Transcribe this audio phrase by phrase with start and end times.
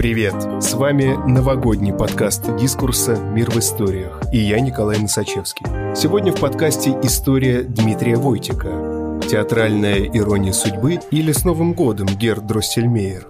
[0.00, 0.34] Привет!
[0.62, 5.66] С вами новогодний подкаст дискурса «Мир в историях» и я Николай Носачевский.
[5.94, 13.26] Сегодня в подкасте история Дмитрия Войтика, театральная ирония судьбы или с Новым годом Герд Дроссельмейер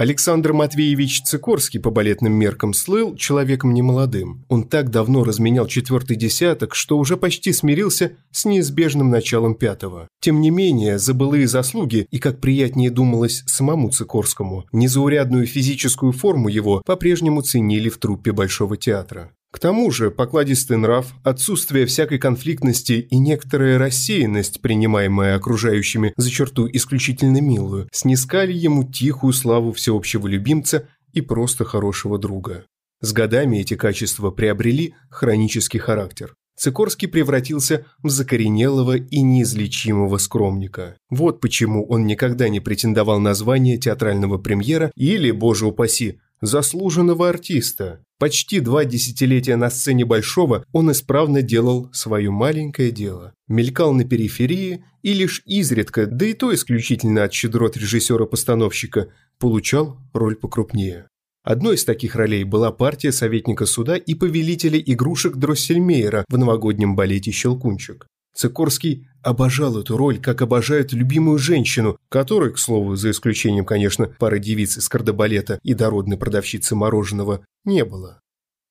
[0.00, 4.46] Александр Матвеевич Цикорский по балетным меркам слыл человеком немолодым.
[4.48, 10.08] Он так давно разменял четвертый десяток, что уже почти смирился с неизбежным началом пятого.
[10.22, 16.48] Тем не менее, за былые заслуги и, как приятнее думалось самому Цикорскому, незаурядную физическую форму
[16.48, 19.32] его по-прежнему ценили в труппе Большого театра.
[19.52, 26.68] К тому же покладистый нрав, отсутствие всякой конфликтности и некоторая рассеянность, принимаемая окружающими за черту
[26.72, 32.64] исключительно милую, снискали ему тихую славу всеобщего любимца и просто хорошего друга.
[33.00, 36.34] С годами эти качества приобрели хронический характер.
[36.56, 40.96] Цикорский превратился в закоренелого и неизлечимого скромника.
[41.08, 48.04] Вот почему он никогда не претендовал на звание театрального премьера или, боже упаси, заслуженного артиста.
[48.20, 53.32] Почти два десятилетия на сцене Большого он исправно делал свое маленькое дело.
[53.48, 60.36] Мелькал на периферии и лишь изредка, да и то исключительно от щедрот режиссера-постановщика, получал роль
[60.36, 61.08] покрупнее.
[61.44, 67.30] Одной из таких ролей была партия советника суда и повелителя игрушек Дроссельмейера в новогоднем балете
[67.30, 68.06] «Щелкунчик».
[68.34, 74.38] Цикорский обожал эту роль, как обожает любимую женщину, которой, к слову, за исключением, конечно, пары
[74.38, 78.20] девиц из кардебалета и дородной продавщицы мороженого, не было.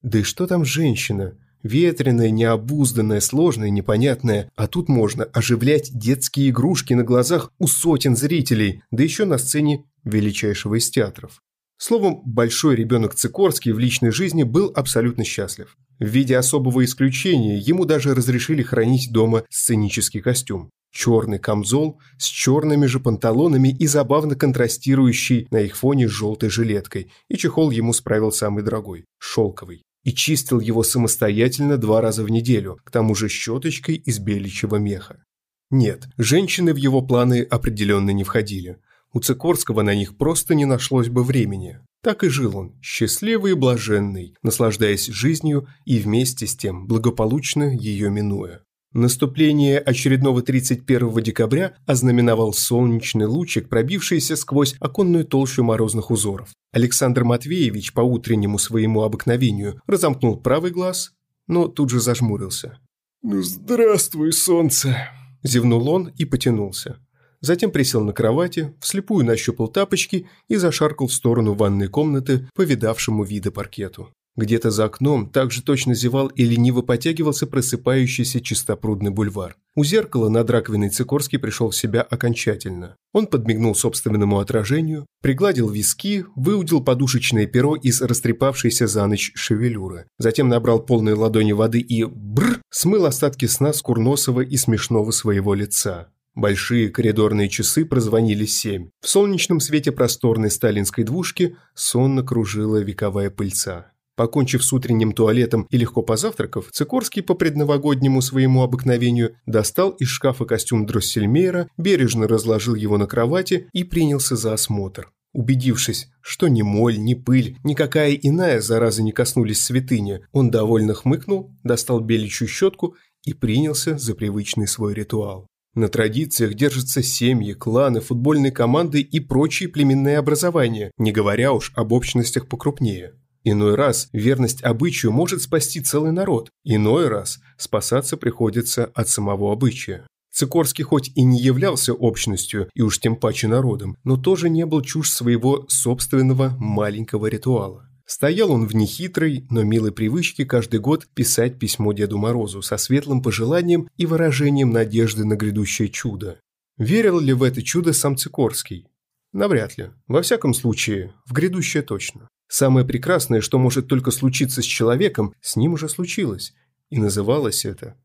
[0.02, 1.38] Да и что там женщина?
[1.62, 8.82] Ветреная, необузданная, сложная, непонятная, а тут можно оживлять детские игрушки на глазах у сотен зрителей,
[8.92, 11.42] да еще на сцене величайшего из театров.
[11.82, 15.78] Словом, большой ребенок Цикорский в личной жизни был абсолютно счастлив.
[15.98, 20.72] В виде особого исключения ему даже разрешили хранить дома сценический костюм.
[20.92, 27.14] Черный камзол с черными же панталонами и забавно контрастирующий на их фоне с желтой жилеткой,
[27.30, 29.84] и чехол ему справил самый дорогой– шелковый.
[30.04, 35.24] И чистил его самостоятельно два раза в неделю, к тому же щеточкой из беличьего меха.
[35.72, 38.80] Нет, женщины в его планы определенно не входили–
[39.14, 41.80] у Цикорского на них просто не нашлось бы времени.
[42.02, 48.10] Так и жил он, счастливый и блаженный, наслаждаясь жизнью и вместе с тем благополучно ее
[48.10, 48.62] минуя.
[48.94, 56.50] Наступление очередного 31 декабря ознаменовал солнечный лучик, пробившийся сквозь оконную толщу морозных узоров.
[56.72, 61.12] Александр Матвеевич по утреннему своему обыкновению разомкнул правый глаз,
[61.48, 62.80] но тут же зажмурился.
[63.22, 65.10] «Ну, здравствуй, солнце!»–
[65.44, 67.00] зевнул он и потянулся
[67.42, 73.52] затем присел на кровати, вслепую нащупал тапочки и зашаркал в сторону ванной комнаты по виды
[73.52, 74.14] паркету.
[74.40, 79.58] Где-то за окном также точно зевал и лениво потягивался просыпающийся чистопрудный бульвар.
[79.76, 82.96] У зеркала над раковиной Цикорский пришел в себя окончательно.
[83.12, 90.06] Он подмигнул собственному отражению, пригладил виски, выудил подушечное перо из растрепавшейся за ночь шевелюры.
[90.18, 95.54] Затем набрал полные ладони воды и бр смыл остатки сна с курносого и смешного своего
[95.54, 96.08] лица.
[96.36, 98.90] Большие коридорные часы прозвонили семь.
[99.02, 103.92] В солнечном свете просторной сталинской двушки сонно кружила вековая пыльца.
[104.16, 110.44] Покончив с утренним туалетом и легко позавтракав, Цикорский по предновогоднему своему обыкновению достал из шкафа
[110.44, 115.10] костюм Дроссельмейра, бережно разложил его на кровати и принялся за осмотр.
[115.34, 121.52] Убедившись, что ни моль, ни пыль, никакая иная зараза не коснулись святыни, он довольно хмыкнул,
[121.64, 125.48] достал беличью щетку и принялся за привычный свой ритуал.
[125.76, 131.94] На традициях держатся семьи, кланы, футбольные команды и прочие племенные образования, не говоря уж об
[131.94, 133.14] общностях покрупнее.
[133.44, 140.06] Иной раз верность обычаю может спасти целый народ, иной раз спасаться приходится от самого обычая.
[140.32, 144.82] Цикорский хоть и не являлся общностью, и уж тем паче народом, но тоже не был
[144.82, 147.89] чушь своего собственного маленького ритуала.
[148.10, 153.22] Стоял он в нехитрой, но милой привычке каждый год писать письмо Деду Морозу со светлым
[153.22, 156.40] пожеланием и выражением надежды на грядущее чудо.
[156.80, 158.88] Верил ли в это чудо сам Цикорский?
[159.32, 159.92] Навряд ли.
[160.08, 162.28] Во всяком случае, в грядущее точно.
[162.48, 166.56] Самое прекрасное, что может только случиться с человеком, с ним уже случилось.
[166.90, 167.96] И называлось это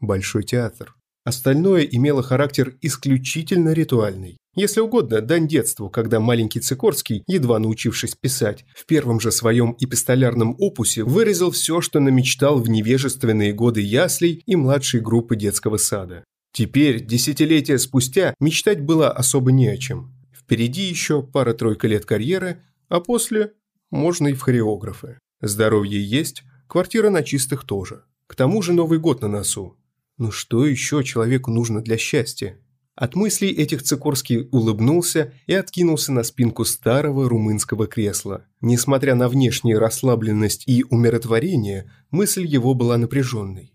[0.00, 0.96] «Большой театр».
[1.22, 4.38] Остальное имело характер исключительно ритуальный.
[4.56, 10.56] Если угодно, дань детству, когда маленький Цикорский, едва научившись писать, в первом же своем эпистолярном
[10.58, 16.24] опусе выразил все, что намечтал в невежественные годы яслей и младшей группы детского сада.
[16.52, 20.12] Теперь, десятилетия спустя, мечтать было особо не о чем.
[20.36, 23.52] Впереди еще пара-тройка лет карьеры, а после
[23.90, 25.18] можно и в хореографы.
[25.40, 28.02] Здоровье есть, квартира на чистых тоже.
[28.26, 29.76] К тому же Новый год на носу.
[30.18, 32.58] Ну что еще человеку нужно для счастья?
[33.00, 38.44] От мыслей этих Цикорский улыбнулся и откинулся на спинку старого румынского кресла.
[38.60, 43.72] Несмотря на внешнюю расслабленность и умиротворение, мысль его была напряженной.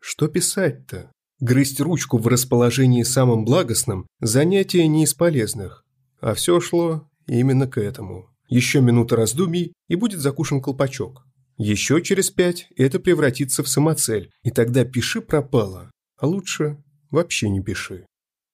[0.00, 1.12] Что писать-то?
[1.38, 5.84] Грызть ручку в расположении самым благостным– занятие не из полезных.
[6.20, 8.26] А все шло именно к этому.
[8.48, 11.24] Еще минута раздумий, и будет закушен колпачок.
[11.58, 16.82] Еще через пять это превратится в самоцель, и тогда пиши пропало, а лучше
[17.12, 18.04] вообще не пиши.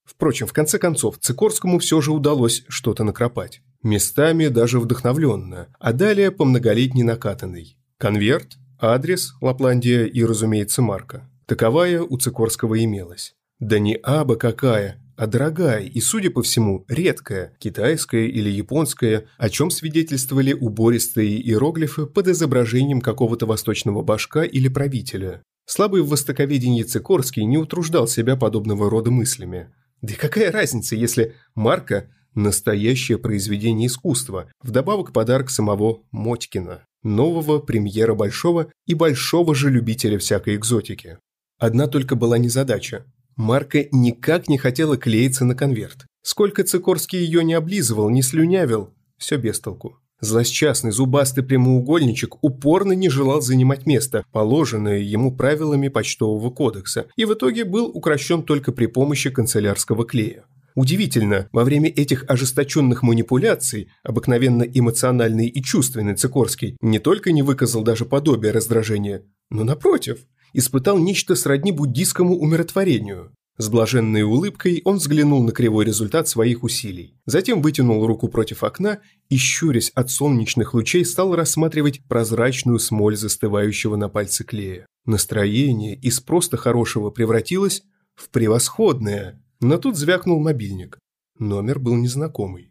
[0.05, 3.63] Впрочем, в конце концов, Цикорскому все же удалось что-то накропать.
[3.83, 7.77] Местами даже вдохновленно, а далее по многолетней накатанной.
[7.99, 11.31] Конверт, адрес, Лапландия и, разумеется, марка.
[11.47, 13.35] Таковая у Цикорского имелась.
[13.61, 19.49] Да не аба какая, а дорогая и, судя по всему, редкая, китайская или японская, о
[19.49, 25.43] чем свидетельствовали убористые иероглифы под изображением какого-то восточного башка или правителя.
[25.67, 29.69] Слабый в востоковедении Цикорский не утруждал себя подобного рода мыслями.
[30.05, 38.15] Да и какая разница, если марка– настоящее произведение искусства, вдобавок подарок самого Мотькина, нового премьера
[38.15, 41.17] большого и большого же любителя всякой экзотики.
[41.59, 43.07] Одна только была незадача
[43.37, 46.05] Марка никак не хотела клеиться на конверт.
[46.23, 49.99] Сколько Цикорский ее не облизывал, не слюнявил, все без толку.
[50.21, 57.35] Злосчастный зубастый прямоугольничек упорно не желал занимать место, положенное ему правилами почтового кодекса, и в
[57.35, 60.45] итоге был укращен только при помощи канцелярского клея.
[60.75, 67.83] Удивительно, во время этих ожесточенных манипуляций, обыкновенно эмоциональный и чувственный Цикорский не только не выказал
[67.83, 73.33] даже подобие раздражения, но напротив, испытал нечто сродни буддийскому умиротворению.
[73.57, 77.15] С блаженной улыбкой он взглянул на кривой результат своих усилий.
[77.25, 78.99] Затем вытянул руку против окна
[79.29, 84.87] и, щурясь от солнечных лучей, стал рассматривать прозрачную смоль застывающего на пальце клея.
[85.07, 87.85] Настроение из просто хорошего превратилось
[88.17, 89.41] в превосходное.
[89.61, 90.99] Но тут звякнул мобильник.
[91.39, 92.71] Номер был незнакомый.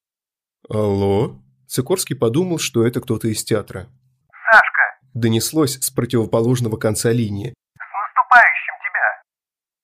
[0.67, 3.89] «Алло?» Цикорский подумал, что это кто-то из театра.
[4.29, 7.53] «Сашка!» Донеслось с противоположного конца линии.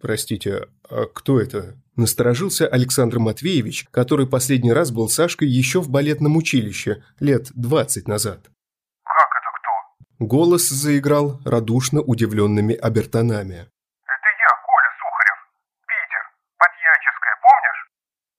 [0.01, 6.38] «Простите, а кто это?» Насторожился Александр Матвеевич, который последний раз был Сашкой еще в балетном
[6.38, 8.50] училище, лет двадцать назад.
[9.04, 13.56] «Как это кто?» Голос заиграл радушно удивленными обертонами.
[13.56, 15.40] «Это я, Коля Сухарев.
[15.90, 16.24] Питер.
[16.57, 17.81] Подьяческая, помнишь?»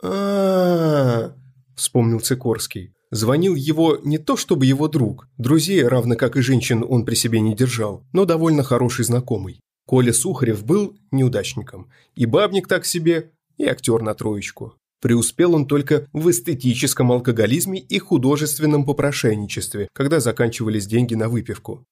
[0.02, 1.34] а,
[1.76, 2.94] вспомнил Цикорский.
[3.10, 7.40] Звонил его не то чтобы его друг, друзей, равно как и женщин, он при себе
[7.40, 9.60] не держал, но довольно хороший знакомый.
[9.90, 11.90] Коля Сухарев был неудачником.
[12.14, 14.76] И бабник так себе, и актер на троечку.
[15.02, 21.84] Преуспел он только в эстетическом алкоголизме и художественном попрошайничестве, когда заканчивались деньги на выпивку.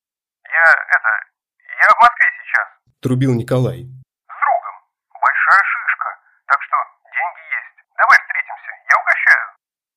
[0.44, 1.10] «Я это...
[1.82, 3.78] я в Москве сейчас»,– трубил Николай.
[3.78, 4.76] «С другом.
[5.20, 6.08] Большая шишка.
[6.46, 6.76] Так что
[7.18, 7.78] деньги есть.
[7.98, 9.46] Давай встретимся, я угощаю».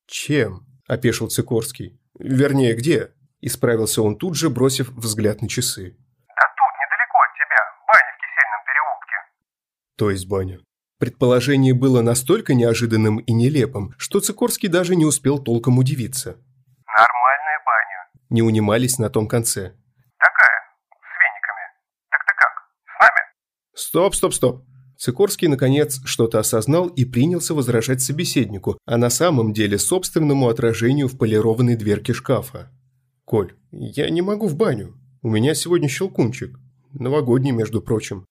[0.08, 2.02] «Чем?»– опешил Цикорский.
[2.18, 3.12] «Вернее, где?»–
[3.42, 6.01] исправился он тут же, бросив взгляд на часы.
[10.02, 10.60] То есть баня.
[10.98, 16.38] Предположение было настолько неожиданным и нелепым, что Цикорский даже не успел толком удивиться.
[16.88, 18.10] «Нормальная баня».
[18.32, 19.76] Не унимались на том конце.
[20.18, 20.60] «Такая,
[20.90, 21.66] с вениками.
[22.10, 22.52] Так ты как,
[22.84, 23.22] с нами?»
[23.76, 24.66] «Стоп, стоп, стоп».
[24.98, 31.16] Цикорский, наконец, что-то осознал и принялся возражать собеседнику, а на самом деле собственному отражению в
[31.20, 32.72] полированной дверке шкафа.
[33.24, 34.96] «Коль, я не могу в баню.
[35.22, 36.58] У меня сегодня щелкунчик.
[36.92, 38.26] Новогодний, между прочим.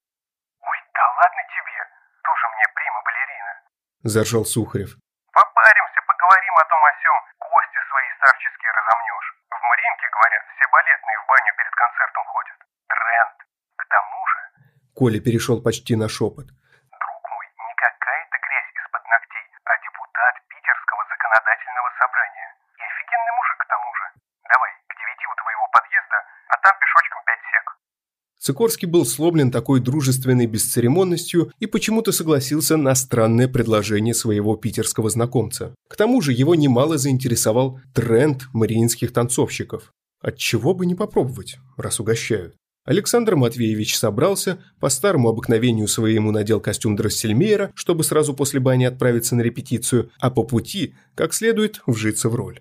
[4.03, 4.97] заржал Сухарев.
[5.33, 9.29] «Попаримся, поговорим о том о сём, кости свои старческие разомнешь.
[9.49, 12.57] В Мариинке, говорят, все балетные в баню перед концертом ходят.
[12.89, 13.37] Тренд.
[13.77, 14.39] К тому же...»
[14.95, 16.49] Коля перешел почти на шепот.
[16.49, 22.49] «Друг мой, не какая-то грязь из-под ногтей, а депутат Питерского законодательного собрания.
[22.77, 24.05] И офигенный мужик к тому же.
[24.49, 26.17] Давай, к девяти у твоего подъезда,
[26.49, 27.65] а там пешочком пять сек.
[28.51, 35.73] Цикорский был сломлен такой дружественной бесцеремонностью и почему-то согласился на странное предложение своего питерского знакомца.
[35.87, 39.93] К тому же его немало заинтересовал тренд мариинских танцовщиков.
[40.21, 42.55] Отчего бы не попробовать, раз угощают.
[42.83, 49.33] Александр Матвеевич собрался, по старому обыкновению своему надел костюм Дроссельмейера, чтобы сразу после бани отправиться
[49.33, 52.59] на репетицию, а по пути, как следует, вжиться в роль.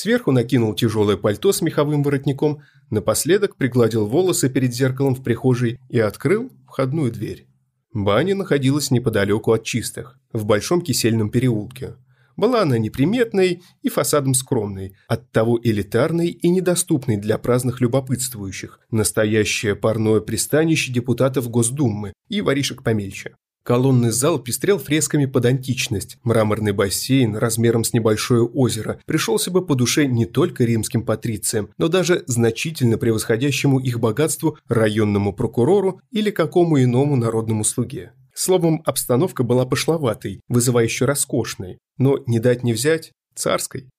[0.00, 5.98] Сверху накинул тяжелое пальто с меховым воротником, напоследок пригладил волосы перед зеркалом в прихожей и
[5.98, 7.48] открыл входную дверь.
[7.92, 11.96] Баня находилась неподалеку от чистых, в Большом Кисельном переулке.
[12.36, 20.20] Была она неприметной и фасадом скромной, оттого элитарной и недоступной для праздных любопытствующих, настоящее парное
[20.20, 23.34] пристанище депутатов Госдумы и воришек помельче.
[23.68, 26.16] Колонный зал пестрел фресками под античность.
[26.22, 31.88] Мраморный бассейн размером с небольшое озеро пришелся бы по душе не только римским патрициям, но
[31.88, 38.12] даже значительно превосходящему их богатству районному прокурору или какому иному народному слуге.
[38.32, 43.90] Словом, обстановка была пошловатой, вызывающе роскошной, но не дать не взять– царской.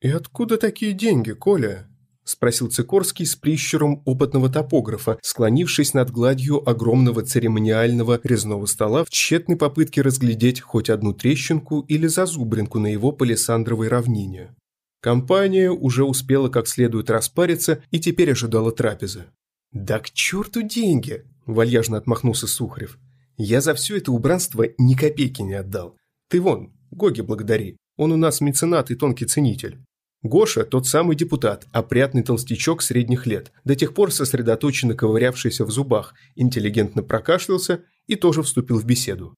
[0.00, 1.86] «И откуда такие деньги, Коля?»–
[2.24, 9.56] спросил Цикорский с прищуром опытного топографа, склонившись над гладью огромного церемониального резного стола в тщетной
[9.56, 14.54] попытке разглядеть хоть одну трещинку или зазубринку на его палисандровой равнине.
[15.00, 19.24] Компания уже успела как следует распариться и теперь ожидала трапезы.
[19.72, 22.98] «Да к черту деньги!»– вальяжно отмахнулся Сухарев.
[23.36, 25.96] «Я за все это убранство ни копейки не отдал.
[26.28, 29.78] Ты вон, Гоги благодари, он у нас меценат и тонкий ценитель.
[30.22, 36.14] Гоша– тот самый депутат, опрятный толстячок средних лет, до тех пор сосредоточенно ковырявшийся в зубах,
[36.36, 39.34] интеллигентно прокашлялся и тоже вступил в беседу.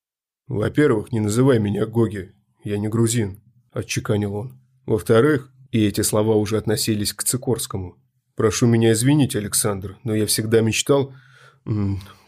[0.46, 2.32] «Во-первых, не называй меня Гоги,
[2.64, 4.60] я не грузин»,– отчеканил он.
[4.84, 7.96] «Во-вторых, и эти слова уже относились к Цикорскому.
[8.36, 11.14] Прошу меня извинить, Александр, но я всегда мечтал,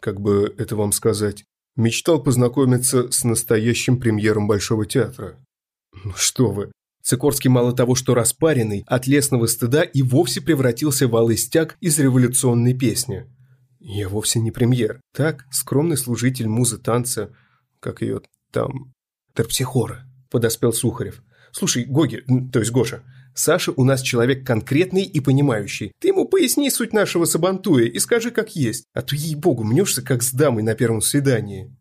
[0.01, 1.45] как бы это вам сказать,
[1.77, 5.39] мечтал познакомиться с настоящим премьером Большого театра».
[6.05, 6.73] «Ну что вы,
[7.09, 12.01] Сикорский мало того, что распаренный, от лесного стыда и вовсе превратился в алый стяг из
[12.01, 13.27] революционной песни.
[13.79, 15.01] Я вовсе не премьер.
[15.15, 17.31] Так, скромный служитель музы танца,
[17.79, 18.93] как ее там...
[19.37, 21.23] Терпсихора, подоспел Сухарев.
[21.53, 23.05] Слушай, Гоги, то есть Гоша,
[23.37, 25.93] Саша у нас человек конкретный и понимающий.
[26.01, 30.25] Ты ему поясни суть нашего сабантуя и скажи как есть, а то, ей-богу, мнешься как
[30.25, 31.73] с дамой на первом свидании.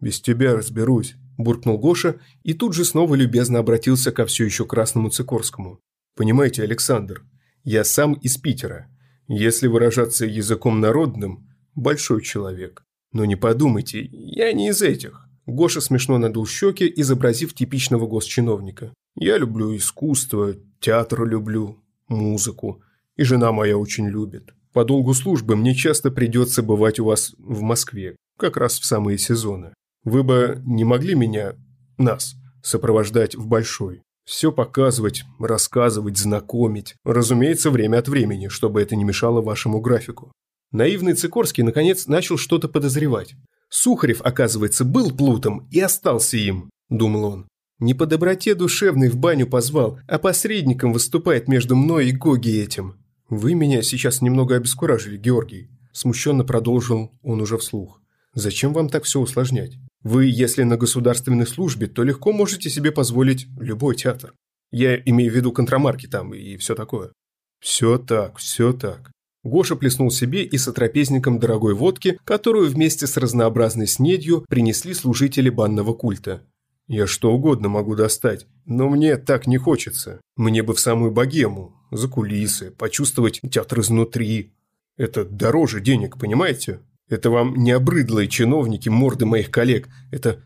[0.00, 5.08] Без тебя разберусь, буркнул Гоша и тут же снова любезно обратился ко все еще красному
[5.08, 5.80] Цикорскому.
[6.14, 7.24] «Понимаете, Александр,
[7.64, 8.88] я сам из Питера.
[9.28, 12.84] Если выражаться языком народным, большой человек.
[13.12, 15.24] Но не подумайте, я не из этих».
[15.46, 18.92] Гоша смешно надул щеки, изобразив типичного госчиновника.
[19.16, 22.82] «Я люблю искусство, театр люблю, музыку.
[23.16, 24.54] И жена моя очень любит.
[24.72, 29.18] По долгу службы мне часто придется бывать у вас в Москве, как раз в самые
[29.18, 29.72] сезоны.
[30.08, 31.54] Вы бы не могли меня,
[31.98, 34.00] нас, сопровождать в Большой?
[34.24, 36.94] Все показывать, рассказывать, знакомить.
[37.04, 40.32] Разумеется, время от времени, чтобы это не мешало вашему графику.
[40.72, 43.34] Наивный Цикорский, наконец, начал что-то подозревать.
[43.68, 47.48] Сухарев, оказывается, был плутом и остался им, думал он.
[47.78, 52.96] Не по доброте душевной в баню позвал, а посредником выступает между мной и Гоги этим.
[53.28, 55.68] Вы меня сейчас немного обескуражили, Георгий.
[55.92, 58.00] Смущенно продолжил он уже вслух.
[58.32, 59.76] Зачем вам так все усложнять?
[60.02, 64.34] Вы, если на государственной службе, то легко можете себе позволить любой театр.
[64.70, 67.12] Я имею в виду контрамарки там и все такое.
[67.60, 69.10] Все так, все так.
[69.44, 75.94] Гоша плеснул себе и сотрапезником дорогой водки, которую вместе с разнообразной снедью принесли служители банного
[75.94, 76.42] культа.
[76.86, 80.20] Я что угодно могу достать, но мне так не хочется.
[80.36, 84.52] Мне бы в самую богему, за кулисы, почувствовать театр изнутри.
[84.96, 86.80] Это дороже денег, понимаете?
[87.08, 89.88] Это вам не обрыдлые чиновники морды моих коллег.
[90.10, 90.42] Это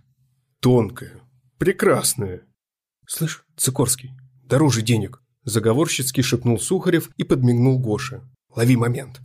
[0.61, 1.21] тонкое,
[1.59, 2.43] прекрасное.
[3.07, 4.13] Слышь, Цикорский,
[4.45, 5.23] дороже денег.
[5.45, 8.23] Заговорщицки шепнул Сухарев и подмигнул Гоше.
[8.55, 9.21] Лови момент.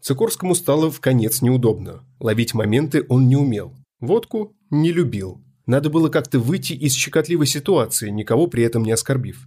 [0.00, 2.02] Цикорскому стало в конец неудобно.
[2.18, 3.76] Ловить моменты он не умел.
[4.00, 5.44] Водку не любил.
[5.66, 9.46] Надо было как-то выйти из щекотливой ситуации, никого при этом не оскорбив.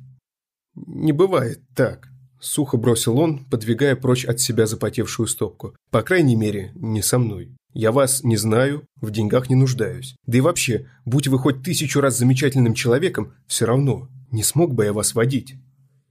[0.76, 2.13] Не бывает так.
[2.44, 5.78] Сухо бросил он, подвигая прочь от себя запотевшую стопку.
[5.92, 7.56] «По крайней мере, не со мной.
[7.74, 10.18] Я вас не знаю, в деньгах не нуждаюсь.
[10.28, 14.84] Да и вообще, будь вы хоть тысячу раз замечательным человеком, все равно не смог бы
[14.84, 15.56] я вас водить.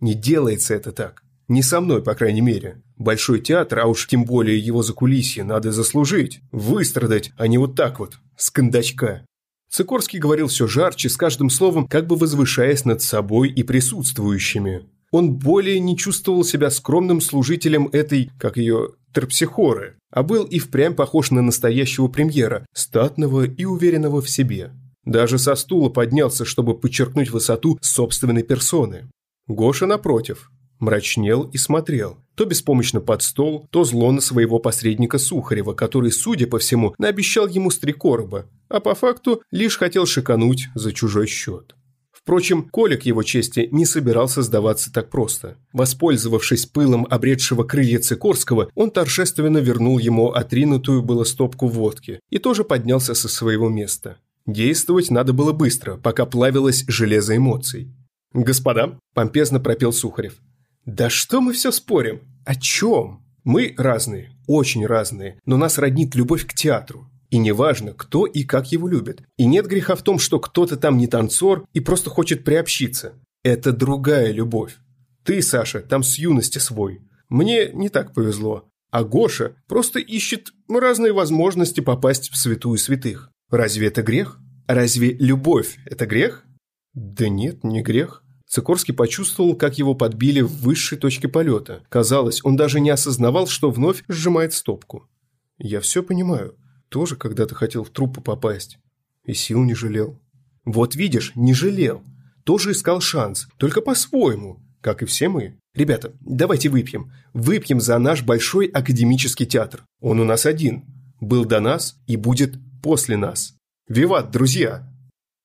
[0.01, 1.23] Не делается это так.
[1.49, 2.81] Не со мной, по крайней мере.
[2.97, 8.01] Большой театр, а уж тем более его закулисье, надо заслужить, выстрадать, а не вот так
[8.01, 9.27] вот, с кондачка».
[9.69, 15.35] Цикорский говорил все жарче, с каждым словом, как бы возвышаясь над собой и присутствующими он
[15.35, 21.31] более не чувствовал себя скромным служителем этой, как ее, терпсихоры, а был и впрямь похож
[21.31, 24.73] на настоящего премьера, статного и уверенного в себе.
[25.05, 29.09] Даже со стула поднялся, чтобы подчеркнуть высоту собственной персоны.
[29.47, 35.75] Гоша, напротив, мрачнел и смотрел, то беспомощно под стол, то зло на своего посредника Сухарева,
[35.75, 41.27] который, судя по всему, наобещал ему стрекороба, а по факту лишь хотел шикануть за чужой
[41.27, 41.75] счет.
[42.23, 45.57] Впрочем, Коля к его чести не собирался сдаваться так просто.
[45.73, 52.63] Воспользовавшись пылом обретшего крылья Цикорского, он торжественно вернул ему отринутую было стопку водки и тоже
[52.63, 54.19] поднялся со своего места.
[54.47, 57.93] Действовать надо было быстро, пока плавилось железо эмоций.
[58.33, 60.35] «Господа»,– помпезно пропел Сухарев,–
[60.87, 62.21] «да что мы все спорим?
[62.45, 63.25] О чем?
[63.45, 67.09] Мы разные, очень разные, но нас роднит любовь к театру.
[67.33, 69.23] И неважно, кто и как его любит.
[69.39, 73.15] И нет греха в том, что кто-то там не танцор и просто хочет приобщиться.
[73.43, 74.77] Это другая любовь.
[75.25, 77.01] Ты, Саша, там с юности свой.
[77.31, 78.69] Мне не так повезло.
[78.91, 83.31] А Гоша просто ищет разные возможности попасть в святую святых.
[83.51, 84.39] Разве это грех?
[84.69, 86.45] Разве любовь– это грех?
[86.93, 88.23] Да нет, не грех.
[88.47, 91.83] Цикорский почувствовал, как его подбили в высшей точке полета.
[91.89, 95.09] Казалось, он даже не осознавал, что вновь сжимает стопку.
[95.57, 96.59] Я все понимаю.
[96.93, 98.79] Тоже когда-то хотел в труппу попасть.
[99.25, 100.21] И сил не жалел.
[100.67, 102.03] Вот видишь, не жалел.
[102.45, 105.57] Тоже искал шанс, только по-своему, как и все мы.
[105.75, 107.11] Ребята, давайте выпьем.
[107.33, 109.87] Выпьем за наш большой академический театр.
[110.01, 110.85] Он у нас один.
[111.19, 113.55] Был до нас и будет после нас.
[113.89, 114.87] Виват, друзья!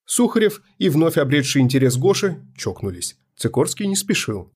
[0.06, 3.16] Сухарев и вновь обретший интерес Гоши чокнулись.
[3.38, 4.52] Цикорский не спешил.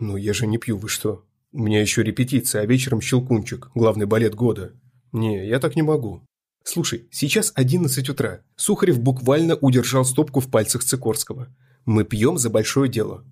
[0.00, 1.24] «Ну, я же не пью, вы что?
[1.52, 4.72] У меня еще репетиция, а вечером щелкунчик, главный балет года.
[5.12, 6.24] Не, я так не могу».
[6.64, 8.40] «Слушай, сейчас одиннадцать утра.
[8.56, 11.48] Сухарев буквально удержал стопку в пальцах Цикорского.
[11.84, 13.24] Мы пьем за большое дело».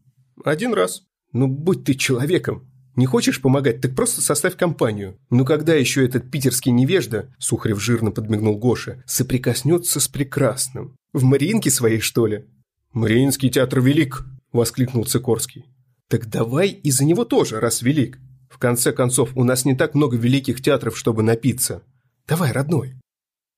[0.44, 1.02] «Один раз».
[1.32, 2.70] «Ну, будь ты человеком.
[2.96, 5.16] Не хочешь помогать, так просто составь компанию.
[5.30, 10.96] Ну когда еще этот питерский невежда, Сухарев жирно подмигнул Гоше, соприкоснется с прекрасным?
[11.12, 12.46] В Мариинке своей, что ли?
[12.92, 15.66] Мариинский театр велик, воскликнул Цикорский.
[16.08, 18.18] Так давай и за него тоже, раз велик.
[18.50, 21.82] В конце концов, у нас не так много великих театров, чтобы напиться.
[22.26, 22.99] Давай, родной.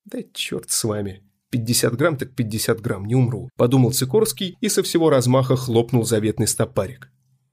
[0.05, 1.23] Да черт с вами.
[1.51, 3.49] 50 грамм так 50 грамм, не умру.
[3.55, 7.11] Подумал Цикорский и со всего размаха хлопнул заветный стопарик.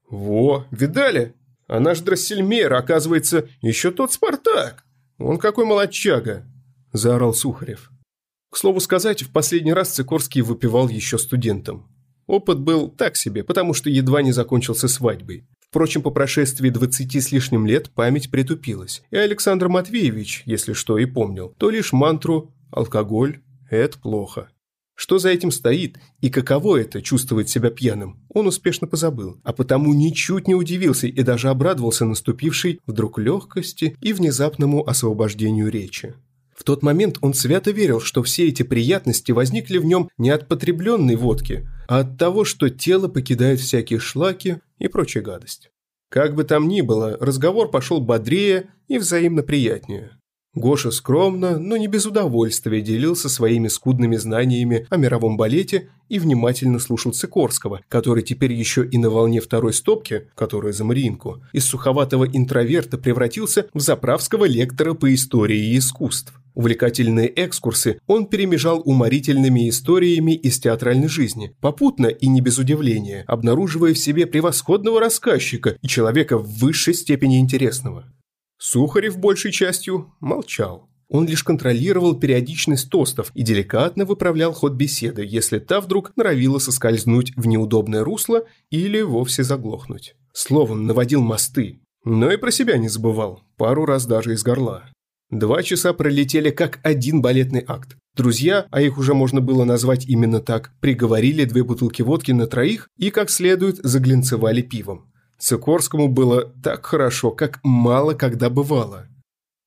[0.09, 1.35] Во, видали?
[1.67, 4.83] А наш Драссельмейр, оказывается, еще тот Спартак.
[5.17, 6.45] Он какой молодчага!»–
[6.93, 7.91] заорал Сухарев.
[8.49, 11.87] К слову сказать, в последний раз Цикорский выпивал еще студентом.
[12.27, 15.47] Опыт был так себе, потому что едва не закончился свадьбой.
[15.71, 21.05] Впрочем, по прошествии двадцати с лишним лет память притупилась, и Александр Матвеевич, если что и
[21.05, 24.49] помнил, то лишь мантру «алкоголь– это плохо».
[24.95, 29.93] Что за этим стоит и каково это чувствовать себя пьяным, он успешно позабыл, а потому
[29.93, 36.15] ничуть не удивился и даже обрадовался наступившей вдруг легкости и внезапному освобождению речи.
[36.53, 40.49] В тот момент он свято верил, что все эти приятности возникли в нем не от
[40.49, 45.71] потребленной водки, а от того, что тело покидает всякие шлаки и прочая гадость.
[46.07, 50.17] Как бы там ни было, разговор пошел бодрее и взаимно приятнее.
[50.53, 56.77] Гоша скромно, но не без удовольствия делился своими скудными знаниями о мировом балете и внимательно
[56.79, 62.25] слушал Сикорского, который теперь еще и на волне второй стопки, которая за Мариинку, из суховатого
[62.25, 66.33] интроверта превратился в заправского лектора по истории и искусств.
[66.53, 73.93] Увлекательные экскурсы он перемежал уморительными историями из театральной жизни, попутно и не без удивления, обнаруживая
[73.93, 78.05] в себе превосходного рассказчика и человека в высшей степени интересного.
[78.63, 80.87] Сухарев большей частью молчал.
[81.09, 87.33] Он лишь контролировал периодичность тостов и деликатно выправлял ход беседы, если та вдруг норовила соскользнуть
[87.35, 90.13] в неудобное русло или вовсе заглохнуть.
[90.31, 91.81] Словом, наводил мосты.
[92.05, 94.83] Но и про себя не забывал, пару раз даже из горла.
[95.31, 97.97] Два часа пролетели как один балетный акт.
[98.15, 102.89] Друзья, а их уже можно было назвать именно так, приговорили две бутылки водки на троих
[102.99, 105.10] и как следует заглинцевали пивом.
[105.41, 109.07] Сикорскому было так хорошо, как мало когда бывало.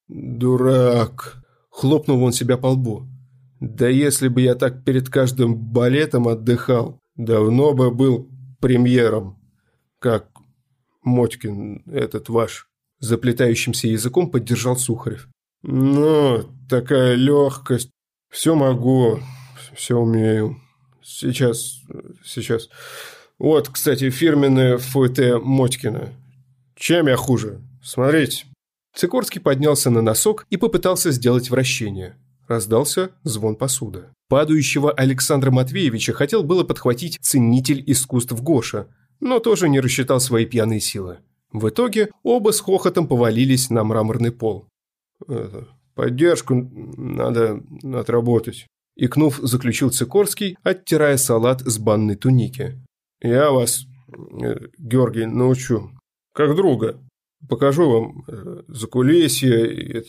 [0.06, 3.08] «Дурак!»– хлопнул он себя по лбу.
[3.58, 9.36] «Да если бы я так перед каждым балетом отдыхал, давно бы был премьером,
[9.98, 10.28] как
[11.02, 12.68] Мотькин этот ваш».
[13.00, 15.28] Заплетающимся языком поддержал Сухарев.
[15.62, 17.90] «Ну, такая легкость.
[18.30, 19.18] Все могу,
[19.74, 20.56] все умею.
[21.02, 21.80] Сейчас,
[22.24, 22.68] сейчас.
[23.44, 26.14] Вот, кстати, фирменное фуэте Мотькина.
[26.76, 27.60] Чем я хуже?
[27.82, 28.46] Смотрите».
[28.96, 32.16] Цикорский поднялся на носок и попытался сделать вращение.
[32.48, 34.04] Раздался звон посуды.
[34.30, 38.86] Падающего Александра Матвеевича хотел было подхватить ценитель искусств Гоша,
[39.20, 41.18] но тоже не рассчитал свои пьяные силы.
[41.52, 44.68] В итоге оба с хохотом повалились на мраморный пол.
[45.28, 46.54] Это, «Поддержку
[46.96, 52.80] надо отработать»,– икнув, заключил Цикорский, оттирая салат с банной туники.
[53.24, 53.86] Я вас,
[54.42, 55.90] э, Георгий, научу.
[56.34, 57.00] Как друга.
[57.48, 60.02] Покажу вам э, за кулисье,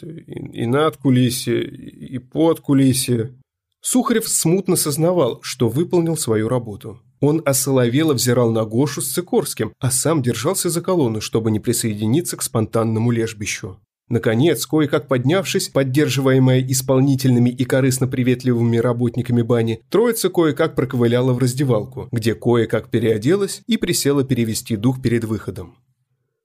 [0.54, 3.34] и над кулисье, и под кулисье.
[3.80, 7.00] Сухарев смутно сознавал, что выполнил свою работу.
[7.22, 12.36] Он осоловело взирал на Гошу с Цикорским, а сам держался за колонну, чтобы не присоединиться
[12.36, 13.80] к спонтанному лежбищу.
[14.08, 22.36] Наконец, кое-как поднявшись, поддерживаемая исполнительными и корыстно-приветливыми работниками бани, троица кое-как проковыляла в раздевалку, где
[22.36, 25.78] кое-как переоделась и присела перевести дух перед выходом.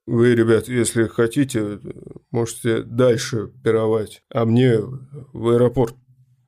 [0.06, 1.78] «Вы, ребят, если хотите,
[2.30, 5.94] можете дальше пировать, а мне в аэропорт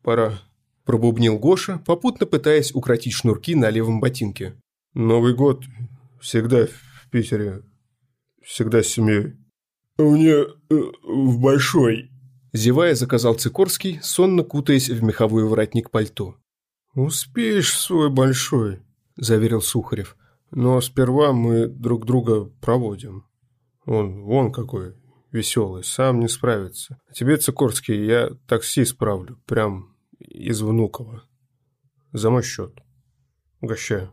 [0.03, 0.41] пора»,–
[0.85, 4.55] пробубнил Гоша, попутно пытаясь укротить шнурки на левом ботинке.
[4.95, 5.63] «Новый год
[6.21, 7.61] всегда в Питере,
[8.43, 9.42] всегда с семьей».
[9.99, 12.11] «Мне э, в большой»,–
[12.53, 16.37] зевая заказал Цикорский, сонно кутаясь в меховой воротник пальто.
[16.95, 18.83] «Успеешь свой большой»,–
[19.17, 20.17] заверил Сухарев.
[20.51, 23.27] «Но сперва мы друг друга проводим.
[23.85, 24.95] Он вон какой,
[25.31, 27.01] веселый, сам не справится.
[27.09, 31.25] А тебе, Цикорский, я такси справлю, прям из Внуково.
[32.13, 32.79] За мой счет.
[33.61, 34.11] Угощаю».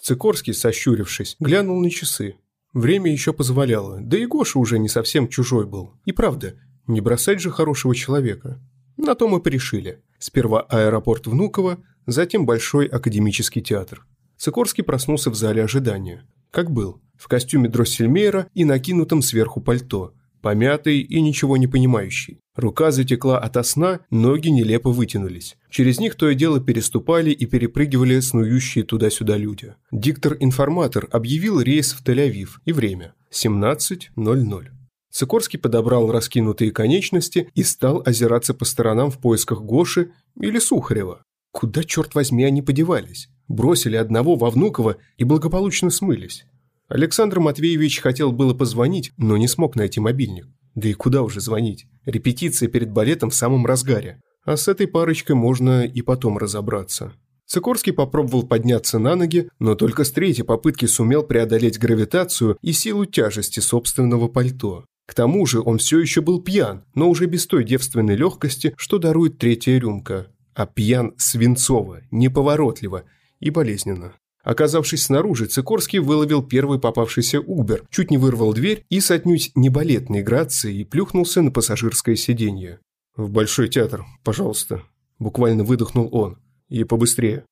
[0.00, 2.36] Цикорский, сощурившись, глянул на часы.
[2.72, 5.94] Время еще позволяло, да и Гоша уже не совсем чужой был.
[6.06, 6.54] И правда,
[6.86, 8.60] не бросать же хорошего человека.
[8.96, 10.02] На то мы порешили.
[10.18, 14.06] Сперва аэропорт Внуково, затем Большой академический театр.
[14.38, 16.26] Цикорский проснулся в зале ожидания.
[16.50, 22.40] Как был, в костюме Дроссельмейра и накинутом сверху пальто, помятый и ничего не понимающий.
[22.54, 25.56] Рука затекла ото сна, ноги нелепо вытянулись.
[25.70, 29.74] Через них то и дело переступали и перепрыгивали снующие туда-сюда люди.
[29.90, 34.68] Диктор-информатор объявил рейс в Тель-Авив и время– 17.00.
[35.10, 41.22] Сикорский подобрал раскинутые конечности и стал озираться по сторонам в поисках Гоши или Сухарева.
[41.52, 43.28] Куда, черт возьми, они подевались?
[43.46, 46.46] Бросили одного во Внуково и благополучно смылись.
[46.88, 50.46] Александр Матвеевич хотел было позвонить, но не смог найти мобильник.
[50.74, 51.86] Да и куда уже звонить?
[52.04, 54.20] Репетиция перед балетом в самом разгаре.
[54.44, 57.12] А с этой парочкой можно и потом разобраться.
[57.46, 63.04] Сикорский попробовал подняться на ноги, но только с третьей попытки сумел преодолеть гравитацию и силу
[63.04, 64.84] тяжести собственного пальто.
[65.06, 68.98] К тому же он все еще был пьян, но уже без той девственной легкости, что
[68.98, 70.28] дарует третья рюмка.
[70.54, 73.04] А пьян свинцово, неповоротливо
[73.40, 74.14] и болезненно.
[74.42, 79.68] Оказавшись снаружи, Цикорский выловил первый попавшийся Убер, чуть не вырвал дверь и с отнюдь не
[79.68, 82.80] балетной грацией плюхнулся на пассажирское сиденье.
[83.16, 84.82] «В Большой театр, пожалуйста»,–
[85.18, 86.38] буквально выдохнул он.
[86.68, 87.44] «И побыстрее».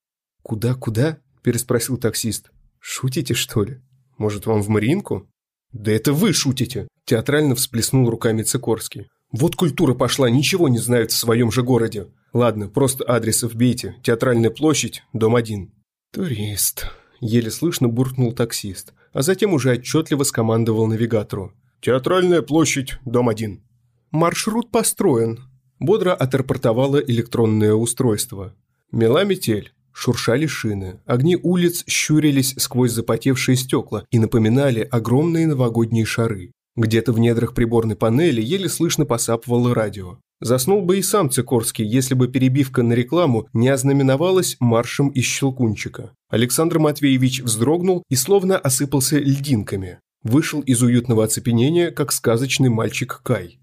[0.43, 2.51] «Куда-куда?»– переспросил таксист.
[2.81, 3.81] «Шутите, что ли?
[4.19, 5.29] Может, вам в Мариинку?»
[5.73, 9.09] «Да это вы шутите!»– театрально всплеснул руками Цикорский.
[9.31, 12.09] «Вот культура пошла, ничего не знают в своем же городе.
[12.33, 13.95] Ладно, просто адрес вбейте.
[14.03, 15.73] Театральная площадь, дом один».
[16.13, 16.87] «Турист»,–
[17.21, 21.53] еле слышно буркнул таксист, а затем уже отчетливо скомандовал навигатору.
[21.81, 23.63] «Театральная площадь, дом один».
[24.11, 25.39] «Маршрут построен»,–
[25.79, 28.57] бодро отрапортовало электронное устройство.
[28.91, 36.51] Мела метель, шуршали шины, огни улиц щурились сквозь запотевшие стекла и напоминали огромные новогодние шары.
[36.75, 40.19] Где-то в недрах приборной панели еле слышно посапывало радио.
[40.41, 46.13] Заснул бы и сам Цикорский, если бы перебивка на рекламу не ознаменовалась маршем из щелкунчика.
[46.31, 49.99] Александр Матвеевич вздрогнул и словно осыпался льдинками.
[50.23, 53.59] Вышел из уютного оцепенения, как сказочный мальчик Кай.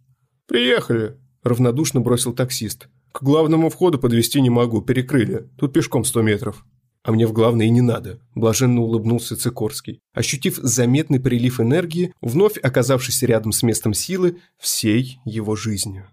[0.47, 2.89] «Приехали»,– равнодушно бросил таксист.
[3.11, 5.49] «К главному входу подвести не могу, перекрыли.
[5.57, 6.63] Тут пешком сто метров».
[7.03, 12.57] «А мне в главное и не надо»,– блаженно улыбнулся Цикорский, ощутив заметный прилив энергии, вновь
[12.57, 16.05] оказавшись рядом с местом силы всей его жизни.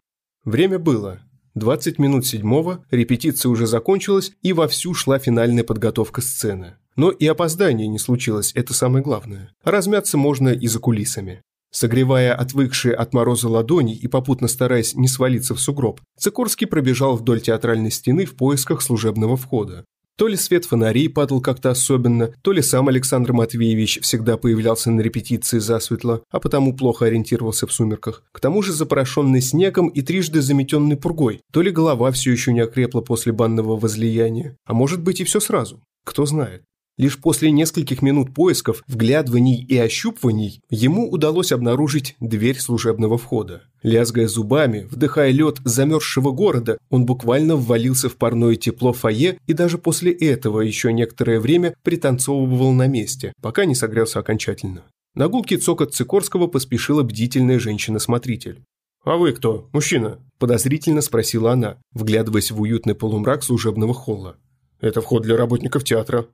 [0.45, 1.21] Время было.
[1.55, 6.75] 20 минут седьмого, репетиция уже закончилась и вовсю шла финальная подготовка сцены.
[6.97, 9.55] Но и опоздания не случилось, это самое главное.
[9.65, 11.41] Размяться можно и за кулисами.
[11.71, 17.41] Согревая отвыкшие от мороза ладони и попутно стараясь не свалиться в сугроб, Цикорский пробежал вдоль
[17.41, 19.85] театральной стены в поисках служебного входа.
[20.17, 25.01] То ли свет фонарей падал как-то особенно, то ли сам Александр Матвеевич всегда появлялся на
[25.01, 28.23] репетиции засветло, а потому плохо ориентировался в сумерках.
[28.31, 32.61] К тому же запорошенный снегом и трижды заметенный пургой, то ли голова все еще не
[32.61, 35.83] окрепла после банного возлияния, а может быть и все сразу.
[36.05, 36.63] Кто знает.
[36.97, 43.63] Лишь после нескольких минут поисков, вглядываний и ощупываний ему удалось обнаружить дверь служебного входа.
[43.83, 49.77] Лязгая зубами, вдыхая лед замерзшего города, он буквально ввалился в парное тепло фойе и даже
[49.79, 54.85] после этого еще некоторое время пританцовывал на месте, пока не согрелся окончательно.
[55.17, 58.63] На гулкий цокот Цикорского поспешила бдительная женщина-смотритель.
[59.05, 64.37] «А вы кто, мужчина?»– подозрительно спросила она, вглядываясь в уютный полумрак служебного холла.
[64.81, 66.27] «Это вход для работников театра»,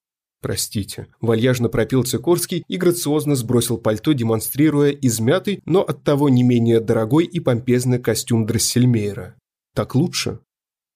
[0.42, 7.26] «Простите»,– вальяжно пропил Цикорский и грациозно сбросил пальто, демонстрируя измятый, но оттого не менее дорогой
[7.26, 9.36] и помпезный костюм Дроссельмейра.
[9.74, 10.40] «Так лучше?»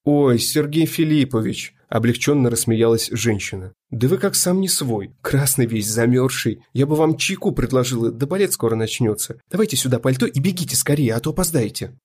[0.05, 3.75] «Ой, Сергей Филиппович!»– облегченно рассмеялась женщина.
[3.91, 6.63] «Да вы как сам не свой, красный весь, замерзший.
[6.73, 9.41] Я бы вам чайку предложила, да балет скоро начнется.
[9.51, 11.99] Давайте сюда пальто и бегите скорее, а то опоздаете».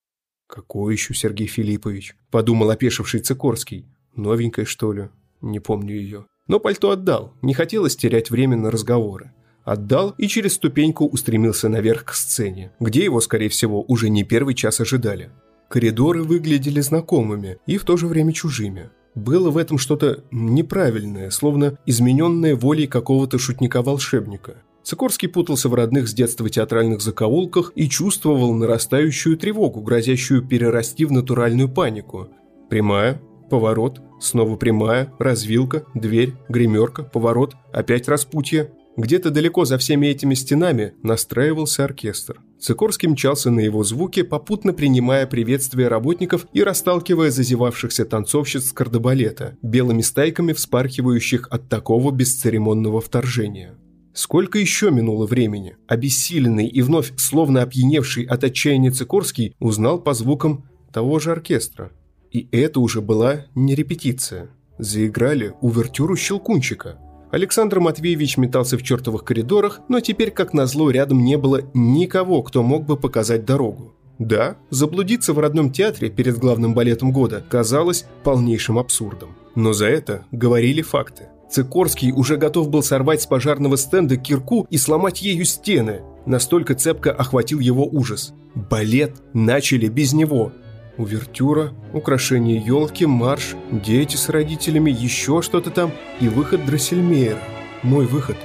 [0.47, 3.85] «Какой еще Сергей Филиппович?»– подумал опешивший Цикорский.
[4.15, 5.09] «Новенькая, что ли?
[5.41, 6.25] Не помню ее».
[6.49, 9.31] Но пальто отдал, не хотелось терять время на разговоры.
[9.63, 14.55] Отдал и через ступеньку устремился наверх к сцене, где его, скорее всего, уже не первый
[14.55, 15.29] час ожидали.
[15.69, 18.89] Коридоры выглядели знакомыми и в то же время чужими.
[19.13, 24.63] Было в этом что-то неправильное, словно измененное волей какого-то шутника-волшебника.
[24.81, 31.11] Сикорский путался в родных с детства театральных закоулках и чувствовал нарастающую тревогу, грозящую перерасти в
[31.11, 32.29] натуральную панику.
[32.71, 38.71] Прямая, поворот, снова прямая, развилка, дверь, гримерка, поворот, опять распутье.
[38.97, 42.41] Где-то далеко за всеми этими стенами настраивался оркестр.
[42.59, 49.57] Цикорский мчался на его звуки, попутно принимая приветствия работников и расталкивая зазевавшихся танцовщиц с кардебалета,
[49.61, 53.77] белыми стайками вспархивающих от такого бесцеремонного вторжения.
[54.13, 55.77] Сколько еще минуло времени?
[55.87, 61.93] Обессиленный и вновь словно опьяневший от отчаяния Цикорский узнал по звукам того же оркестра.
[62.31, 64.49] И это уже была не репетиция.
[64.77, 66.97] Заиграли увертюру «Щелкунчика»,
[67.31, 72.63] Александр Матвеевич метался в чертовых коридорах, но теперь, как назло, рядом не было никого, кто
[72.63, 73.93] мог бы показать дорогу.
[74.17, 79.29] Да, заблудиться в родном театре перед главным балетом года казалось полнейшим абсурдом.
[79.55, 81.27] Но за это говорили факты.
[81.49, 86.01] Цикорский уже готов был сорвать с пожарного стенда кирку и сломать ею стены.
[86.25, 88.33] Настолько цепко охватил его ужас.
[88.55, 90.51] Балет начали без него.
[90.99, 97.39] Увертюра, украшение елки, марш, дети с родителями, еще что-то там и выход Дроссельмейера.
[97.83, 98.35] Мой выход.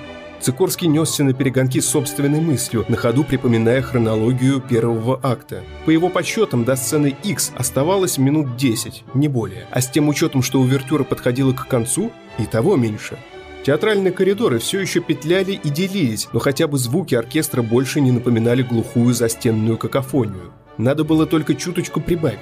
[0.41, 5.65] Цикорский несся на перегонки собственной мыслью, на ходу припоминая хронологию первого акта.
[5.85, 9.67] По его подсчетам, до сцены X оставалось минут 10, не более.
[9.73, 13.19] А с тем учетом, что увертюра подходила к концу, и того меньше.
[13.65, 18.63] Театральные коридоры все еще петляли и делились, но хотя бы звуки оркестра больше не напоминали
[18.63, 20.53] глухую застенную какофонию.
[20.79, 22.39] Надо было только чуточку прибавить.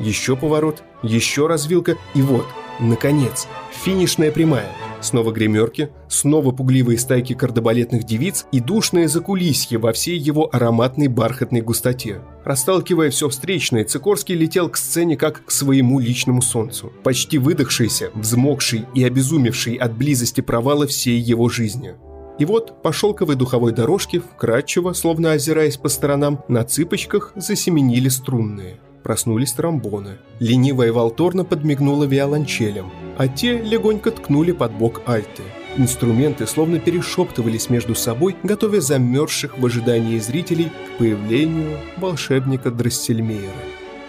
[0.00, 2.46] Еще поворот, еще развилка, и вот,
[2.80, 4.68] наконец, финишная прямая.
[5.00, 11.60] Снова гримерки, снова пугливые стайки кардебалетных девиц и душное закулисье во всей его ароматной бархатной
[11.60, 12.22] густоте.
[12.42, 16.90] Расталкивая все встречное, Цикорский летел к сцене как к своему личному солнцу.
[17.02, 21.94] Почти выдохшийся, взмокший и обезумевший от близости провала всей его жизни.
[22.38, 28.78] И вот по шелковой духовой дорожке, вкрадчиво, словно озираясь по сторонам, на цыпочках засеменили струнные.
[29.04, 30.18] Проснулись тромбоны.
[30.40, 35.42] Ленивая Валторна подмигнула виолончелем, а те легонько ткнули под бок альты.
[35.76, 43.52] Инструменты словно перешептывались между собой, готовя замерзших в ожидании зрителей к появлению волшебника Драссельмейера.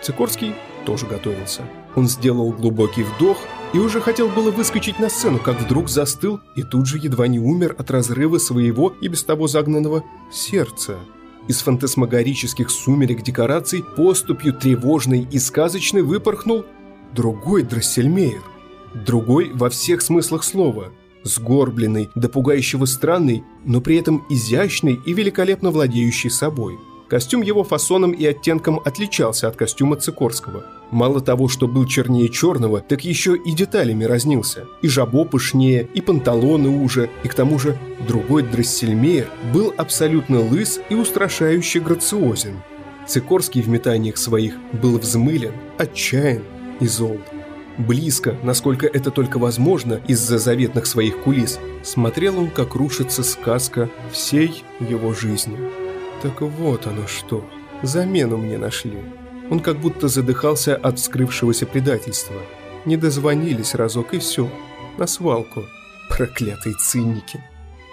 [0.02, 0.54] Цикорский
[0.86, 1.64] тоже готовился.
[1.96, 3.38] Он сделал глубокий вдох
[3.76, 7.40] и уже хотел было выскочить на сцену, как вдруг застыл и тут же едва не
[7.40, 10.98] умер от разрыва своего и без того загнанного сердца.
[11.50, 16.64] Из фантасмагорических сумерек декораций поступью тревожной и сказочной выпорхнул
[17.14, 18.42] другой Драссельмейер.
[19.06, 20.94] Другой во всех смыслах слова.
[21.24, 28.12] Сгорбленный, до пугающего странный, но при этом изящный и великолепно владеющий собой– Костюм его фасоном
[28.12, 30.66] и оттенком отличался от костюма Цикорского.
[30.90, 34.66] Мало того, что был чернее черного, так еще и деталями разнился.
[34.82, 40.80] И жабо пышнее, и панталоны уже, и к тому же другой Дрессельмейер был абсолютно лыс
[40.90, 42.62] и устрашающе грациозен.
[43.08, 46.44] Цикорский в метаниях своих был взмылен, отчаян
[46.80, 47.20] и зол.
[47.78, 54.64] Близко, насколько это только возможно из-за заветных своих кулис, смотрел он, как рушится сказка всей
[54.80, 55.85] его жизни.
[56.26, 57.46] Так вот оно что.
[57.84, 58.98] Замену мне нашли.
[59.52, 62.36] Он как будто задыхался от вскрывшегося предательства.
[62.84, 64.50] Не дозвонились разок и все.
[64.98, 65.66] На свалку.
[66.10, 67.44] Проклятые цинники.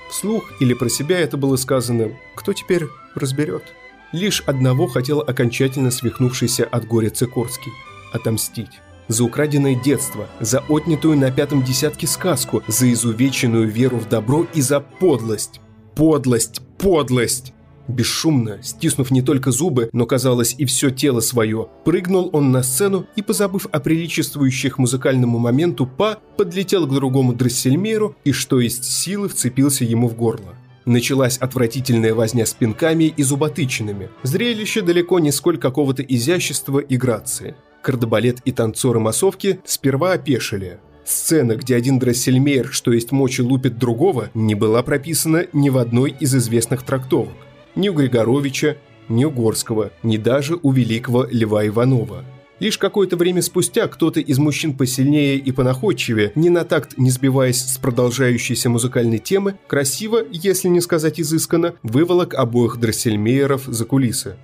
[0.08, 3.64] Вслух или про себя это было сказано, кто теперь разберет.
[4.12, 7.72] Лишь одного хотел окончательно свихнувшийся от горя Цикорский–
[8.14, 8.80] отомстить.
[9.08, 14.62] За украденное детство, за отнятую на пятом десятке сказку, за изувеченную веру в добро и
[14.62, 15.60] за подлость.
[15.94, 17.52] Подлость, подлость!
[17.92, 23.06] Бесшумно, стиснув не только зубы, но, казалось, и все тело свое, прыгнул он на сцену
[23.16, 29.28] и, позабыв о приличествующих музыкальному моменту па, подлетел к другому дрессельмеру и, что есть силы,
[29.28, 30.54] вцепился ему в горло.
[30.86, 34.08] Началась отвратительная возня с пинками и зуботычинами.
[34.22, 37.56] Зрелище далеко не сколь какого-то изящества и грации.
[37.82, 40.78] Кардебалет и танцоры массовки сперва опешили.
[41.04, 46.16] Сцена, где один дрессельмейр, что есть мочи, лупит другого, не была прописана ни в одной
[46.18, 47.34] из известных трактовок
[47.74, 48.76] ни у Григоровича,
[49.08, 52.24] ни у Горского, ни даже у великого Льва Иванова.
[52.62, 57.60] Лишь какое-то время спустя кто-то из мужчин посильнее и понаходчивее, не на такт не сбиваясь
[57.60, 64.36] с продолжающейся музыкальной темы, красиво, если не сказать изысканно, выволок обоих дроссельмейеров за кулисы.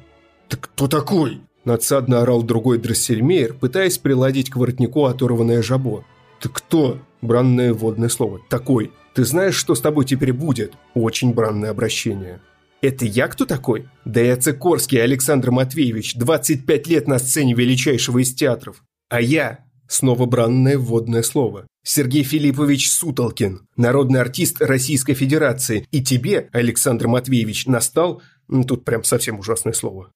[0.49, 6.05] «Ты кто такой?»– надсадно орал другой дроссельмейер, пытаясь приладить к воротнику оторванное жабо.
[6.41, 8.41] «Ты кто?»– бранное водное слово.
[8.49, 8.91] «Такой.
[9.15, 12.41] Ты знаешь, что с тобой теперь будет?» Очень бранное обращение.
[12.81, 13.89] Это я кто такой?
[14.05, 18.85] Да я Цикорский Александр Матвеевич, 25 лет на сцене величайшего из театров.
[19.09, 25.89] А я, снова бранное вводное слово, Сергей Филиппович Сутолкин, народный артист Российской Федерации.
[25.91, 28.23] И тебе, Александр Матвеевич, настал...
[28.67, 30.11] Тут прям совсем ужасное слово.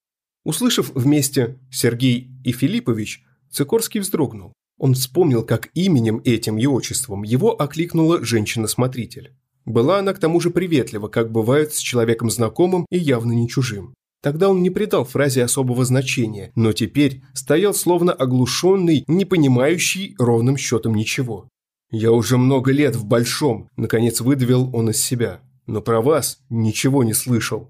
[0.44, 4.52] Услышав вместе Сергей и Филиппович, Цикорский вздрогнул.
[4.78, 9.34] Он вспомнил, как именем этим и отчеством его окликнула женщина-смотритель.
[9.64, 13.94] Была она к тому же приветлива, как бывает с человеком знакомым и явно не чужим.
[14.22, 20.56] Тогда он не придал фразе особого значения, но теперь стоял словно оглушенный, не понимающий ровным
[20.56, 21.48] счетом ничего.
[21.90, 25.40] «Я уже много лет в Большом»,– наконец выдавил он из себя.
[25.66, 27.68] «Но про вас ничего не слышал».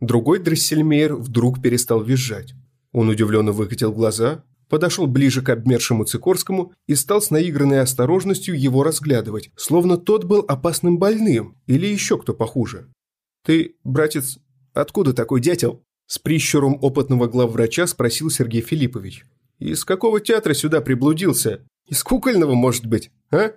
[0.00, 2.54] Другой Дрессельмейер вдруг перестал визжать.
[2.92, 8.82] Он удивленно выкатил глаза, подошел ближе к обмершему Цикорскому и стал с наигранной осторожностью его
[8.82, 12.88] разглядывать, словно тот был опасным больным или еще кто похуже.
[13.44, 14.38] «Ты, братец,
[14.74, 19.26] откуда такой дятел?» С прищуром опытного главврача спросил Сергей Филиппович.
[19.58, 21.66] «Из какого театра сюда приблудился?
[21.86, 23.52] Из кукольного, может быть, а?»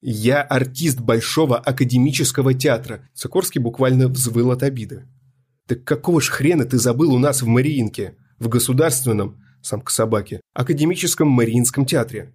[0.00, 5.08] «Я артист Большого академического театра», Цикорский буквально взвыл от обиды.
[5.66, 8.16] «Так какого ж хрена ты забыл у нас в Мариинке?
[8.38, 12.32] В государственном, самка собаки, академическом Мариинском театре.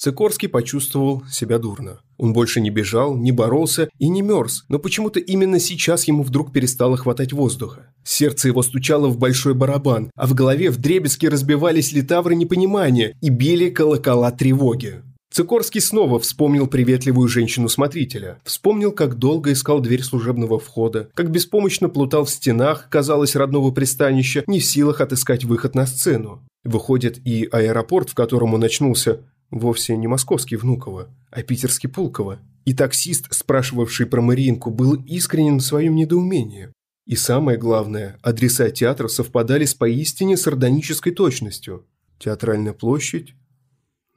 [0.00, 2.00] Цикорский почувствовал себя дурно.
[2.16, 6.54] Он больше не бежал, не боролся и не мерз, но почему-то именно сейчас ему вдруг
[6.54, 7.92] перестало хватать воздуха.
[8.02, 13.68] Сердце его стучало в большой барабан, а в голове вдребезги разбивались литавры непонимания и били
[13.68, 15.02] колокола тревоги.
[15.32, 18.40] Цикорский снова вспомнил приветливую женщину-смотрителя.
[18.44, 24.42] Вспомнил, как долго искал дверь служебного входа, как беспомощно плутал в стенах, казалось, родного пристанища,
[24.48, 26.42] не в силах отыскать выход на сцену.
[26.64, 29.20] Выходит, и аэропорт, в котором он очнулся,
[29.52, 32.40] вовсе не московский Внуково, а питерский Пулково.
[32.64, 36.70] И таксист, спрашивавший про Мариинку, был искренен в своем недоумении.
[37.06, 41.86] И самое главное, адреса театра совпадали с поистине сардонической точностью.
[42.18, 43.34] Театральная площадь,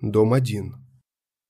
[0.02, 0.83] дом 1.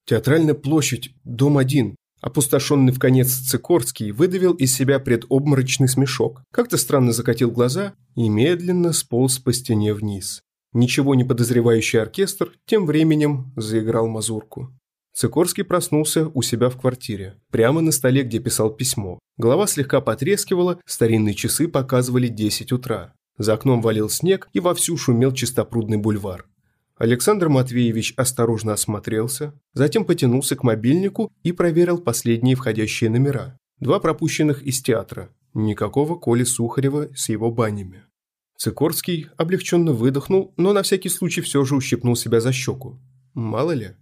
[0.05, 1.95] Театральная площадь, дом 1.
[2.19, 8.91] Опустошенный в конец Цикорский выдавил из себя предобморочный смешок, как-то странно закатил глаза и медленно
[8.91, 10.41] сполз по стене вниз.
[10.73, 14.77] Ничего не подозревающий оркестр тем временем заиграл мазурку.
[15.13, 19.19] Цикорский проснулся у себя в квартире, прямо на столе, где писал письмо.
[19.37, 23.13] Голова слегка потрескивала, старинные часы показывали 10 утра.
[23.37, 26.45] За окном валил снег и вовсю шумел чистопрудный бульвар.
[26.95, 33.57] Александр Матвеевич осторожно осмотрелся, затем потянулся к мобильнику и проверил последние входящие номера.
[33.79, 35.29] Два пропущенных из театра.
[35.53, 38.03] Никакого Коли Сухарева с его банями.
[38.57, 42.99] Цикорский облегченно выдохнул, но на всякий случай все же ущипнул себя за щеку.
[43.33, 43.95] Мало ли.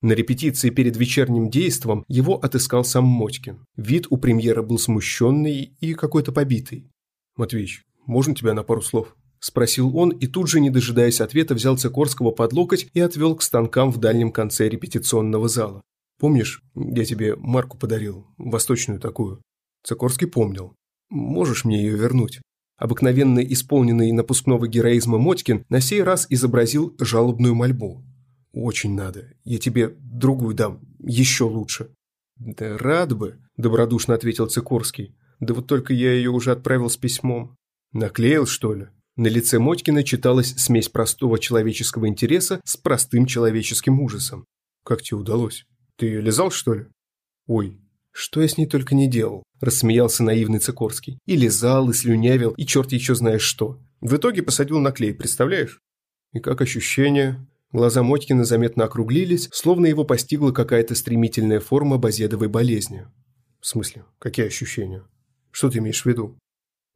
[0.00, 3.66] На репетиции перед вечерним действом его отыскал сам Мотькин.
[3.76, 6.90] Вид у премьера был смущенный и какой-то побитый.
[7.36, 11.78] «Матвеич, можно тебя на пару слов?»– спросил он и тут же, не дожидаясь ответа, взял
[11.78, 15.82] Цикорского под локоть и отвел к станкам в дальнем конце репетиционного зала.
[16.18, 19.40] «Помнишь, я тебе марку подарил, восточную такую?»
[19.84, 20.74] Цикорский помнил.
[21.10, 22.40] «Можешь мне ее вернуть?»
[22.76, 28.04] Обыкновенно исполненный напускного героизма Мотькин на сей раз изобразил жалобную мольбу.
[28.52, 29.32] «Очень надо.
[29.44, 30.80] Я тебе другую дам.
[30.98, 31.90] Еще лучше».
[32.36, 35.14] «Да рад бы»,– добродушно ответил Цикорский.
[35.40, 37.56] «Да вот только я ее уже отправил с письмом».
[37.92, 44.44] «Наклеил, что ли?» На лице Мотькина читалась смесь простого человеческого интереса с простым человеческим ужасом.
[44.84, 45.64] «Как тебе удалось?
[45.96, 46.86] Ты ее лизал, что ли?»
[47.46, 47.80] «Ой,
[48.12, 51.18] что я с ней только не делал»,– рассмеялся наивный Цикорский.
[51.24, 53.80] «И лизал, и слюнявил, и черт еще знаешь что.
[54.02, 55.80] В итоге посадил на клей, представляешь?»
[56.34, 63.06] «И как ощущение?» Глаза Мотькина заметно округлились, словно его постигла какая-то стремительная форма базедовой болезни.
[63.60, 64.04] «В смысле?
[64.18, 65.04] Какие ощущения?
[65.50, 66.38] Что ты имеешь в виду?»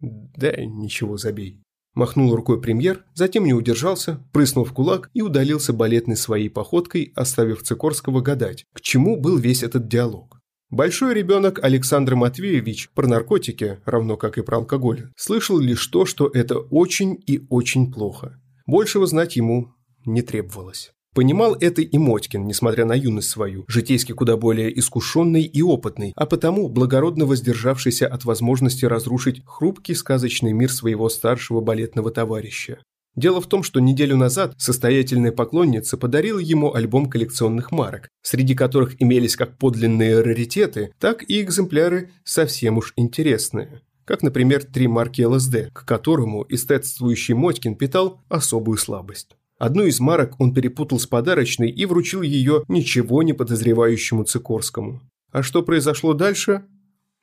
[0.01, 1.63] «Да ничего, забей».
[1.95, 7.63] Махнул рукой премьер, затем не удержался, прыснул в кулак и удалился балетной своей походкой, оставив
[7.63, 10.41] Цикорского гадать, к чему был весь этот диалог.
[10.71, 16.31] Большой ребенок Александр Матвеевич про наркотики, равно как и про алкоголь, слышал лишь то, что
[16.33, 18.41] это очень и очень плохо.
[18.67, 19.73] Большего знать ему
[20.05, 20.93] не требовалось.
[21.13, 26.25] Понимал это и Мотькин, несмотря на юность свою, житейски куда более искушенный и опытный, а
[26.25, 32.79] потому благородно воздержавшийся от возможности разрушить хрупкий сказочный мир своего старшего балетного товарища.
[33.17, 39.03] Дело в том, что неделю назад состоятельная поклонница подарила ему альбом коллекционных марок, среди которых
[39.03, 43.83] имелись как подлинные раритеты, так и экземпляры совсем уж интересные.
[44.05, 49.37] Как, например, три марки ЛСД, к которому эстетствующий Мотькин питал особую слабость.
[49.61, 55.03] Одну из марок он перепутал с подарочной и вручил ее ничего не подозревающему Цикорскому.
[55.33, 56.65] А что произошло дальше,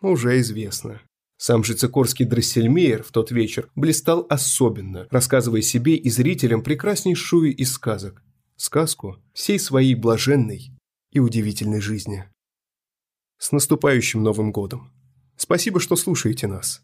[0.02, 1.02] уже известно.
[1.38, 7.74] Сам же Цикорский Дрессельмейер в тот вечер блистал особенно, рассказывая себе и зрителям прекраснейшую из
[7.74, 8.22] сказок.
[8.56, 10.70] Сказку всей своей блаженной
[11.10, 12.26] и удивительной жизни.
[13.40, 14.92] С наступающим Новым годом!
[15.38, 16.84] Спасибо, что слушаете нас.